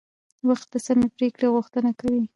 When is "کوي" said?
1.99-2.23